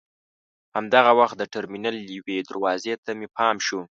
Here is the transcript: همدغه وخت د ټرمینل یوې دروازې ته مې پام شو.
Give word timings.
همدغه 0.75 1.11
وخت 1.19 1.35
د 1.39 1.43
ټرمینل 1.53 1.97
یوې 2.17 2.37
دروازې 2.49 2.93
ته 3.03 3.11
مې 3.17 3.27
پام 3.37 3.55
شو. 3.65 3.81